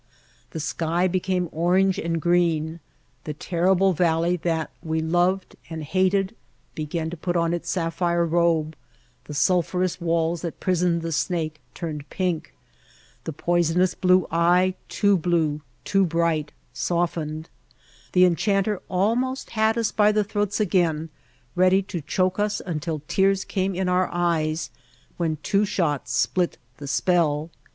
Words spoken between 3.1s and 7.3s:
the terrible valley that we loved and hated began to